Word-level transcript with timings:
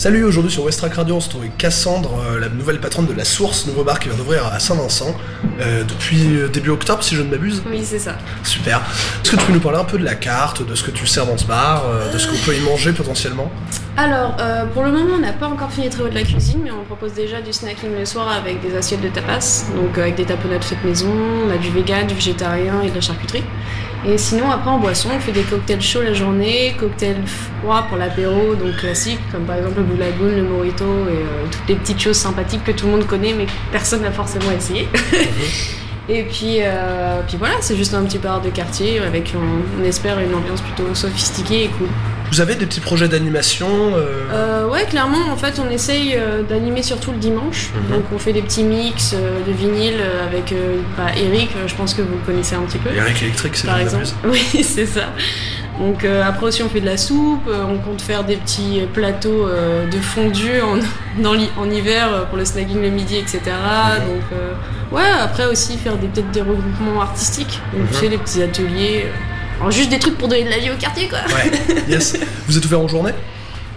Salut, 0.00 0.22
aujourd'hui 0.22 0.52
sur 0.52 0.62
Westrack 0.62 0.94
Radio, 0.94 1.16
on 1.16 1.20
se 1.20 1.28
trouve 1.28 1.40
avec 1.40 1.56
Cassandre, 1.56 2.20
euh, 2.20 2.38
la 2.38 2.48
nouvelle 2.48 2.80
patronne 2.80 3.06
de 3.06 3.12
La 3.12 3.24
Source, 3.24 3.66
nouveau 3.66 3.82
bar 3.82 3.98
qui 3.98 4.08
vient 4.08 4.16
d'ouvrir 4.16 4.46
à 4.46 4.60
Saint-Vincent, 4.60 5.12
euh, 5.60 5.84
depuis 5.84 6.36
euh, 6.36 6.48
début 6.48 6.70
octobre 6.70 7.02
si 7.02 7.14
je 7.14 7.22
ne 7.22 7.30
m'abuse. 7.30 7.62
Oui, 7.68 7.80
c'est 7.84 7.98
ça. 7.98 8.16
Super. 8.44 8.80
Est-ce 9.22 9.32
que 9.32 9.36
tu 9.36 9.44
peux 9.44 9.52
nous 9.52 9.60
parler 9.60 9.78
un 9.78 9.84
peu 9.84 9.98
de 9.98 10.04
la 10.04 10.14
carte, 10.14 10.66
de 10.66 10.74
ce 10.74 10.82
que 10.82 10.90
tu 10.90 11.06
sers 11.06 11.26
dans 11.26 11.36
ce 11.36 11.46
bar, 11.46 11.84
euh, 11.86 12.12
de 12.12 12.18
ce 12.18 12.28
qu'on 12.28 12.36
peut 12.44 12.54
y 12.54 12.60
manger 12.60 12.92
potentiellement? 12.92 13.50
Alors, 13.96 14.36
euh, 14.38 14.64
pour 14.66 14.84
le 14.84 14.92
moment, 14.92 15.14
on 15.16 15.18
n'a 15.18 15.32
pas 15.32 15.48
encore 15.48 15.72
fini 15.72 15.86
les 15.86 15.92
travaux 15.92 16.08
de 16.08 16.14
la 16.14 16.22
cuisine, 16.22 16.60
mais 16.62 16.70
on 16.70 16.84
propose 16.84 17.14
déjà 17.14 17.40
du 17.40 17.52
snacking 17.52 17.90
le 17.98 18.04
soir 18.04 18.28
avec 18.30 18.60
des 18.60 18.76
assiettes 18.76 19.00
de 19.00 19.08
tapas, 19.08 19.64
donc 19.74 19.98
avec 19.98 20.14
des 20.14 20.24
tapenades 20.24 20.62
faites 20.62 20.84
maison, 20.84 21.12
on 21.46 21.50
a 21.50 21.56
du 21.56 21.70
vegan, 21.70 22.06
du 22.06 22.14
végétarien 22.14 22.80
et 22.82 22.90
de 22.90 22.94
la 22.94 23.00
charcuterie. 23.00 23.42
Et 24.06 24.16
sinon, 24.16 24.48
après 24.52 24.70
en 24.70 24.78
boisson, 24.78 25.08
on 25.16 25.18
fait 25.18 25.32
des 25.32 25.42
cocktails 25.42 25.82
chauds 25.82 26.02
la 26.02 26.14
journée, 26.14 26.76
cocktails 26.78 27.26
froids 27.26 27.84
pour 27.88 27.98
l'apéro, 27.98 28.54
donc 28.54 28.76
classiques, 28.76 29.18
comme 29.32 29.42
par 29.42 29.56
exemple 29.56 29.78
le 29.78 29.82
Blue 29.82 29.96
Lagoon, 29.98 30.36
le 30.36 30.44
Morito 30.44 30.84
et 31.10 31.50
toutes 31.50 31.68
les 31.68 31.74
petites 31.74 32.00
choses 32.00 32.16
sympathiques 32.16 32.62
que 32.62 32.70
tout 32.70 32.86
le 32.86 32.92
monde 32.92 33.06
connaît, 33.08 33.34
mais 33.36 33.46
que 33.46 33.50
personne 33.72 34.02
n'a 34.02 34.12
forcément 34.12 34.52
essayé. 34.56 34.88
Et 36.10 36.22
puis, 36.22 36.58
euh, 36.60 37.20
puis 37.28 37.36
voilà, 37.36 37.56
c'est 37.60 37.76
juste 37.76 37.92
un 37.92 38.02
petit 38.04 38.18
bar 38.18 38.40
de 38.40 38.48
quartier 38.48 38.98
avec, 39.00 39.34
on, 39.36 39.80
on 39.80 39.84
espère, 39.84 40.18
une 40.20 40.34
ambiance 40.34 40.62
plutôt 40.62 40.94
sophistiquée 40.94 41.64
et 41.64 41.68
cool. 41.68 41.88
Vous 42.30 42.40
avez 42.42 42.54
des 42.54 42.66
petits 42.66 42.80
projets 42.80 43.08
d'animation 43.08 43.68
euh, 43.94 44.26
Euh, 44.32 44.68
ouais, 44.68 44.84
clairement, 44.84 45.30
en 45.30 45.36
fait, 45.36 45.58
on 45.58 45.70
essaye 45.70 46.14
euh, 46.14 46.42
d'animer 46.42 46.82
surtout 46.82 47.12
le 47.12 47.18
dimanche. 47.18 47.70
Mhm. 47.74 47.96
Donc, 47.96 48.04
on 48.14 48.18
fait 48.18 48.32
des 48.32 48.42
petits 48.42 48.64
mix 48.64 49.14
euh, 49.14 49.40
de 49.46 49.52
vinyle 49.52 50.00
avec 50.26 50.52
euh, 50.52 50.80
bah, 50.96 51.06
Eric, 51.16 51.50
je 51.66 51.74
pense 51.74 51.94
que 51.94 52.02
vous 52.02 52.14
le 52.14 52.24
connaissez 52.26 52.54
un 52.54 52.62
petit 52.62 52.78
peu. 52.78 52.90
Eric 52.94 53.22
électrique, 53.22 53.56
c'est 53.56 53.66
Par 53.66 53.80
exemple. 53.80 54.06
Oui, 54.24 54.40
c'est 54.62 54.86
ça. 54.86 55.12
Donc, 55.78 56.04
euh, 56.04 56.22
après 56.26 56.46
aussi, 56.46 56.62
on 56.62 56.68
fait 56.68 56.80
de 56.80 56.86
la 56.86 56.96
soupe. 56.96 57.46
euh, 57.48 57.62
on 57.68 57.78
compte 57.78 58.00
faire 58.00 58.24
des 58.24 58.36
petits 58.36 58.80
plateaux 58.92 59.46
euh, 59.46 59.86
de 59.88 59.98
fondue 59.98 60.60
en, 60.60 60.78
dans 61.22 61.34
l'hi- 61.34 61.50
en 61.56 61.70
hiver 61.70 62.26
pour 62.28 62.38
le 62.38 62.44
snacking 62.44 62.80
le 62.82 62.90
midi, 62.90 63.16
etc. 63.16 63.40
Mhm. 63.46 64.06
Donc, 64.08 64.22
ouais, 64.92 65.02
après 65.22 65.46
aussi 65.46 65.76
faire 65.78 65.96
des- 65.96 66.08
peut-être 66.08 66.30
des 66.32 66.40
regroupements 66.42 67.00
artistiques. 67.00 67.60
Donc, 67.72 67.82
Mhm. 67.82 67.88
tu 67.90 67.94
sais, 67.94 68.08
des 68.08 68.18
petits 68.18 68.42
ateliers. 68.42 69.06
alors, 69.60 69.70
juste 69.70 69.90
des 69.90 69.98
trucs 69.98 70.16
pour 70.18 70.28
donner 70.28 70.44
de 70.44 70.50
la 70.50 70.58
vie 70.58 70.70
au 70.70 70.76
quartier, 70.76 71.08
quoi. 71.08 71.18
Ouais, 71.28 71.50
yes. 71.88 72.16
Vous 72.48 72.56
êtes 72.58 72.64
ouvert 72.64 72.80
en 72.80 72.88
journée? 72.88 73.12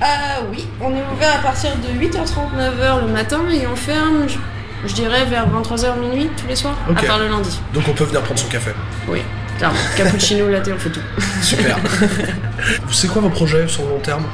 Ah 0.00 0.40
oui, 0.52 0.64
on 0.80 0.90
est 0.90 1.02
ouvert 1.12 1.34
à 1.34 1.42
partir 1.42 1.70
de 1.76 1.98
8h30, 1.98 2.52
9h 2.56 3.00
le 3.06 3.12
matin 3.12 3.40
et 3.52 3.66
on 3.66 3.74
ferme, 3.74 4.28
je, 4.28 4.88
je 4.88 4.94
dirais, 4.94 5.24
vers 5.24 5.46
23h 5.48 5.98
minuit 5.98 6.30
tous 6.36 6.46
les 6.46 6.54
soirs, 6.54 6.76
à 6.88 7.02
part 7.02 7.18
le 7.18 7.26
lundi. 7.26 7.58
Donc 7.74 7.82
on 7.88 7.92
peut 7.92 8.04
venir 8.04 8.20
prendre 8.22 8.38
son 8.38 8.46
café? 8.48 8.70
Oui, 9.08 9.22
clairement. 9.58 9.78
Cappuccino, 9.96 10.48
latte, 10.48 10.70
on 10.74 10.78
fait 10.78 10.90
tout. 10.90 11.00
Super. 11.42 11.76
c'est 12.90 13.08
quoi 13.08 13.20
vos 13.22 13.28
projets 13.30 13.68
sur 13.68 13.82
le 13.84 13.90
long 13.90 13.98
terme 14.00 14.24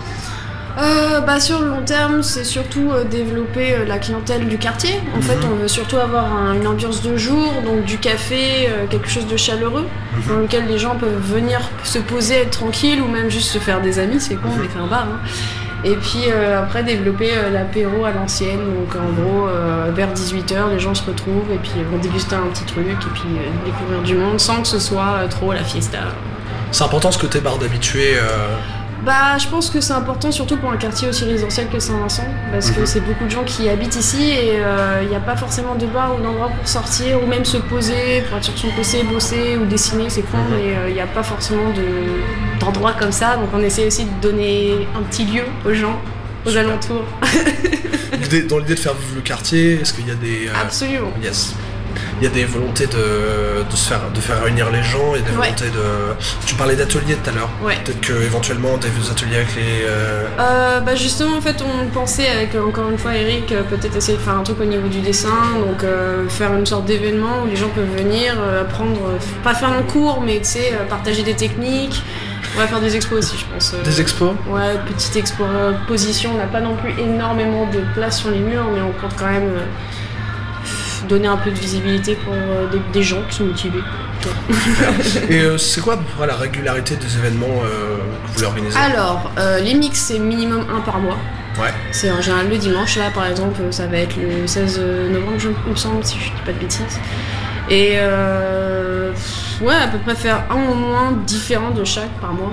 Euh, 0.76 1.20
bah, 1.20 1.38
sur 1.38 1.60
le 1.60 1.68
long 1.68 1.82
terme, 1.86 2.22
c'est 2.24 2.42
surtout 2.44 2.90
euh, 2.92 3.04
développer 3.04 3.74
euh, 3.74 3.84
la 3.86 3.98
clientèle 3.98 4.48
du 4.48 4.58
quartier. 4.58 5.00
En 5.16 5.20
fait, 5.20 5.36
Mhm. 5.36 5.52
on 5.52 5.56
veut 5.62 5.68
surtout 5.68 5.98
avoir 5.98 6.24
un- 6.36 6.54
une 6.54 6.66
ambiance 6.66 7.00
de 7.02 7.16
jour, 7.16 7.52
donc 7.64 7.84
du 7.84 7.98
café, 7.98 8.68
euh, 8.68 8.86
quelque 8.90 9.08
chose 9.08 9.26
de 9.28 9.36
chaleureux, 9.36 9.86
dans 10.28 10.38
lequel 10.38 10.66
les 10.66 10.78
gens 10.78 10.96
peuvent 10.96 11.22
venir 11.22 11.60
se 11.84 12.00
poser, 12.00 12.34
être 12.42 12.50
tranquilles, 12.50 13.00
ou 13.00 13.06
même 13.06 13.30
juste 13.30 13.50
se 13.50 13.58
faire 13.58 13.80
des 13.82 14.00
amis, 14.00 14.20
c'est 14.20 14.34
con, 14.34 14.48
on 14.58 14.64
est 14.64 14.68
fait 14.68 14.80
un 14.80 14.88
bar. 14.88 15.06
hein. 15.12 15.20
Et 15.84 15.96
puis 15.96 16.24
euh, 16.28 16.62
après, 16.62 16.82
développer 16.82 17.30
euh, 17.34 17.50
l'apéro 17.50 18.06
à 18.06 18.10
l'ancienne, 18.10 18.58
donc 18.58 18.96
en 18.96 19.12
gros, 19.12 19.48
euh, 19.48 19.90
vers 19.94 20.14
18h, 20.14 20.70
les 20.70 20.80
gens 20.80 20.94
se 20.94 21.04
retrouvent 21.04 21.52
et 21.52 21.58
puis 21.58 21.72
vont 21.90 21.98
déguster 21.98 22.34
un 22.34 22.46
petit 22.46 22.64
truc, 22.64 22.86
et 22.88 23.10
puis 23.12 23.28
découvrir 23.66 24.02
du 24.02 24.14
monde 24.14 24.40
sans 24.40 24.62
que 24.62 24.68
ce 24.68 24.78
soit 24.78 25.28
trop 25.28 25.52
la 25.52 25.62
fiesta. 25.62 25.98
C'est 26.72 26.84
important 26.84 27.12
ce 27.12 27.18
côté 27.18 27.40
bar 27.40 27.58
d'habitué. 27.58 28.16
Euh, 29.00 29.04
Bah, 29.04 29.36
je 29.38 29.46
pense 29.48 29.70
que 29.70 29.80
c'est 29.80 29.92
important 29.92 30.30
surtout 30.32 30.56
pour 30.56 30.70
un 30.70 30.76
quartier 30.76 31.08
aussi 31.08 31.24
résidentiel 31.24 31.68
que 31.68 31.78
Saint-Vincent, 31.78 32.24
parce 32.52 32.70
que 32.70 32.80
Mhm. 32.80 32.86
c'est 32.86 33.00
beaucoup 33.00 33.24
de 33.24 33.30
gens 33.30 33.44
qui 33.44 33.68
habitent 33.68 33.96
ici 33.96 34.22
et 34.30 34.58
il 35.02 35.08
n'y 35.08 35.16
a 35.16 35.20
pas 35.20 35.36
forcément 35.36 35.74
de 35.74 35.86
bar 35.86 36.14
ou 36.18 36.22
d'endroit 36.22 36.48
pour 36.48 36.66
sortir 36.68 37.22
ou 37.22 37.26
même 37.26 37.44
se 37.44 37.56
poser, 37.58 38.22
pour 38.28 38.38
être 38.38 38.44
sur 38.44 38.56
son 38.56 38.68
PC, 38.76 39.02
bosser 39.04 39.56
ou 39.60 39.66
dessiner, 39.66 40.08
c'est 40.08 40.22
con, 40.22 40.38
Mhm. 40.38 40.56
mais 40.56 40.88
il 40.88 40.94
n'y 40.94 41.00
a 41.00 41.06
pas 41.06 41.22
forcément 41.22 41.70
de- 41.70 42.58
d'endroit 42.60 42.92
comme 42.92 43.12
ça, 43.12 43.36
donc 43.36 43.48
on 43.54 43.60
essaie 43.60 43.86
aussi 43.86 44.04
de 44.04 44.20
donner 44.22 44.86
un 44.96 45.02
petit 45.02 45.24
lieu 45.24 45.44
aux 45.66 45.74
gens, 45.74 45.98
aux 46.46 46.50
Super. 46.50 46.66
alentours. 46.68 47.04
Dans 48.48 48.58
l'idée 48.58 48.74
de 48.74 48.80
faire 48.80 48.94
vivre 48.94 49.16
le 49.16 49.20
quartier, 49.20 49.80
est-ce 49.80 49.92
qu'il 49.92 50.08
y 50.08 50.10
a 50.10 50.14
des. 50.14 50.48
euh, 50.48 50.52
Absolument. 50.60 51.12
Yes. 51.22 51.54
Il 52.20 52.24
y 52.24 52.26
a 52.26 52.30
des 52.30 52.44
volontés 52.44 52.86
de, 52.86 53.64
de 53.68 53.76
se 53.76 53.88
faire, 53.88 54.00
de 54.14 54.20
faire 54.20 54.42
réunir 54.42 54.70
les 54.70 54.82
gens, 54.82 55.14
il 55.14 55.20
y 55.20 55.24
a 55.24 55.26
des 55.30 55.36
Ouais. 55.36 55.46
volontés 55.48 55.70
de. 55.70 56.14
Tu 56.46 56.54
parlais 56.54 56.76
d'ateliers 56.76 57.16
tout 57.22 57.30
à 57.30 57.32
l'heure. 57.32 57.50
Ouais. 57.62 57.76
Peut-être 57.84 58.00
que 58.00 58.12
éventuellement 58.12 58.76
des 58.76 58.88
ateliers 59.10 59.36
avec 59.36 59.54
les. 59.56 59.84
euh, 59.86 60.26
Euh, 60.38 60.80
bah 60.80 60.94
justement 60.94 61.36
en 61.36 61.40
fait 61.40 61.56
on 61.62 61.86
pensait 61.88 62.28
avec 62.28 62.54
euh, 62.54 62.62
encore 62.66 62.90
une 62.90 62.98
fois 62.98 63.14
Eric 63.14 63.52
euh, 63.52 63.62
peut-être 63.62 63.96
essayer 63.96 64.16
de 64.18 64.22
faire 64.22 64.36
un 64.36 64.42
truc 64.42 64.60
au 64.60 64.64
niveau 64.64 64.88
du 64.88 65.00
dessin 65.00 65.28
donc 65.64 65.82
euh, 65.84 66.28
faire 66.28 66.52
une 66.54 66.66
sorte 66.66 66.84
d'événement 66.86 67.42
où 67.44 67.46
les 67.48 67.56
gens 67.56 67.68
peuvent 67.68 67.94
venir 67.96 68.34
apprendre 68.60 68.98
pas 69.42 69.54
faire 69.54 69.70
un 69.72 69.82
cours 69.82 70.20
mais 70.20 70.38
tu 70.38 70.44
sais 70.44 70.72
partager 70.88 71.22
des 71.22 71.34
techniques 71.34 72.02
on 72.56 72.58
va 72.60 72.66
faire 72.66 72.80
des 72.80 72.94
expos 72.96 73.18
aussi 73.18 73.36
je 73.38 73.44
pense 73.52 73.74
Des 73.84 74.00
expos 74.00 74.32
ouais 74.48 74.74
petite 74.86 75.16
expo 75.16 75.44
euh, 75.44 75.72
position 75.86 76.30
on 76.34 76.38
n'a 76.38 76.46
pas 76.46 76.60
non 76.60 76.76
plus 76.76 76.92
énormément 77.00 77.66
de 77.70 77.80
place 77.94 78.18
sur 78.20 78.30
les 78.30 78.38
murs 78.40 78.66
mais 78.74 78.80
on 78.80 78.92
compte 79.00 79.14
quand 79.18 79.30
même 79.30 79.50
donner 81.04 81.28
un 81.28 81.36
peu 81.36 81.50
de 81.50 81.56
visibilité 81.56 82.14
pour 82.16 82.32
euh, 82.34 82.66
des, 82.70 82.80
des 82.92 83.02
gens 83.02 83.22
qui 83.28 83.36
sont 83.36 83.44
motivés 83.44 83.82
Et 85.30 85.40
euh, 85.42 85.58
c'est 85.58 85.80
quoi 85.80 85.94
à 85.94 85.96
peu 85.98 86.04
près 86.16 86.26
la 86.26 86.34
régularité 86.36 86.96
des 86.96 87.16
événements 87.18 87.46
euh, 87.64 87.98
que 87.98 88.28
vous 88.28 88.32
voulez 88.34 88.46
organiser 88.46 88.78
alors 88.78 89.30
euh, 89.38 89.60
les 89.60 89.74
mix 89.74 89.98
c'est 89.98 90.18
minimum 90.18 90.64
un 90.74 90.80
par 90.80 90.98
mois 90.98 91.16
Ouais. 91.60 91.72
C'est 91.92 92.10
en 92.10 92.20
général 92.20 92.48
le 92.50 92.56
dimanche, 92.58 92.96
là 92.96 93.10
par 93.14 93.26
exemple, 93.28 93.60
ça 93.70 93.86
va 93.86 93.98
être 93.98 94.16
le 94.16 94.44
16 94.44 94.80
novembre, 95.12 95.38
je 95.38 95.50
me 95.70 95.76
semble, 95.76 96.04
si 96.04 96.16
je 96.18 96.24
dis 96.24 96.40
pas 96.44 96.52
de 96.52 96.58
bêtises. 96.58 96.98
Et 97.70 97.96
ouais, 99.60 99.74
à 99.74 99.86
peu 99.86 99.98
près 99.98 100.16
faire 100.16 100.42
un 100.50 100.70
au 100.70 100.74
moins 100.74 101.12
différent 101.26 101.70
de 101.70 101.84
chaque 101.84 102.10
par 102.20 102.32
mois. 102.32 102.50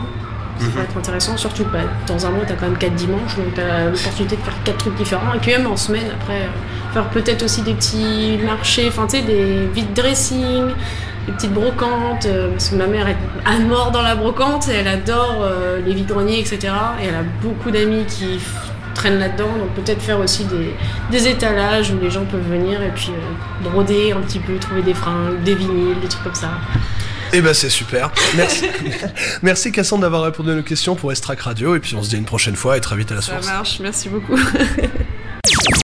Ça 0.59 0.65
Mhm. 0.67 0.71
peut 0.73 0.81
être 0.81 0.97
intéressant, 0.97 1.35
surtout 1.37 1.65
bah, 1.73 1.79
dans 2.05 2.23
un 2.25 2.29
mois, 2.29 2.43
t'as 2.47 2.53
quand 2.53 2.67
même 2.67 2.77
4 2.77 2.93
dimanches, 2.93 3.35
donc 3.37 3.55
t'as 3.55 3.85
l'opportunité 3.85 4.35
de 4.35 4.41
faire 4.41 4.53
4 4.65 4.77
trucs 4.77 4.95
différents. 4.95 5.33
Et 5.33 5.39
puis 5.39 5.49
même 5.51 5.65
en 5.65 5.75
semaine, 5.77 6.05
après, 6.21 6.47
faire 6.93 7.09
peut-être 7.09 7.43
aussi 7.43 7.61
des 7.61 7.73
petits 7.73 8.37
marchés, 8.43 8.87
enfin 8.87 9.07
tu 9.07 9.17
sais, 9.17 9.23
des 9.23 9.67
vide 9.73 9.93
dressing, 9.93 10.67
des 11.27 11.31
petites 11.33 11.53
brocantes, 11.53 12.25
euh, 12.25 12.49
parce 12.51 12.69
que 12.69 12.75
ma 12.75 12.87
mère 12.87 13.07
est 13.07 13.17
à 13.45 13.57
mort 13.59 13.91
dans 13.91 14.01
la 14.01 14.15
brocante, 14.15 14.67
et 14.69 14.73
elle 14.73 14.87
adore 14.87 15.41
euh, 15.43 15.79
les 15.85 15.93
vide-greniers, 15.93 16.39
etc. 16.39 16.73
Et 17.01 17.07
elle 17.07 17.15
a 17.15 17.23
beaucoup 17.41 17.71
d'amis 17.71 18.05
qui 18.05 18.39
traînent 18.93 19.19
là-dedans, 19.19 19.47
donc 19.57 19.69
peut-être 19.75 20.01
faire 20.01 20.19
aussi 20.19 20.43
des, 20.45 20.75
des 21.11 21.27
étalages 21.29 21.91
où 21.91 21.99
les 22.01 22.11
gens 22.11 22.25
peuvent 22.25 22.47
venir 22.49 22.81
et 22.81 22.89
puis 22.93 23.11
euh, 23.11 23.69
broder 23.69 24.11
un 24.11 24.19
petit 24.21 24.39
peu, 24.39 24.57
trouver 24.57 24.81
des 24.81 24.93
fringues, 24.93 25.41
des 25.43 25.55
vinyles, 25.55 25.99
des 26.01 26.07
trucs 26.09 26.23
comme 26.23 26.35
ça. 26.35 26.49
Eh 27.33 27.39
ben 27.39 27.53
c'est 27.53 27.69
super. 27.69 28.11
Merci. 28.35 28.65
Merci 29.41 29.71
Cassandre 29.71 30.01
d'avoir 30.01 30.23
répondu 30.23 30.51
à 30.51 30.55
nos 30.55 30.63
questions 30.63 30.95
pour 30.95 31.13
Estrac 31.13 31.39
Radio 31.39 31.75
et 31.75 31.79
puis 31.79 31.95
on 31.95 32.03
se 32.03 32.09
dit 32.09 32.17
une 32.17 32.25
prochaine 32.25 32.57
fois 32.57 32.75
et 32.75 32.81
très 32.81 32.97
vite 32.97 33.09
à 33.13 33.15
la 33.15 33.21
Ça 33.21 33.35
source. 33.35 33.47
marche, 33.47 33.79
merci 33.79 34.09
beaucoup. 34.09 34.35